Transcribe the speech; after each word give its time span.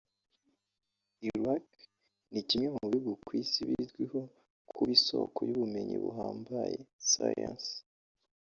Iraq 1.31 1.67
ni 2.31 2.41
kimwe 2.47 2.67
mu 2.79 2.85
bihugu 2.93 3.13
ku 3.25 3.31
isi 3.41 3.59
bizwiho 3.67 4.19
kuba 4.73 4.89
isoko 4.97 5.39
y’ubumenyi 5.49 5.95
buhambaye 6.03 6.77
(science) 7.09 7.71